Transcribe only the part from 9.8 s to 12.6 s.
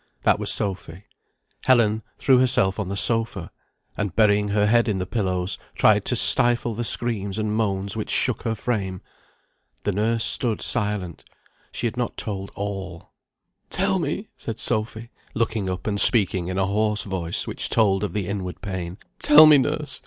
The nurse stood silent. She had not told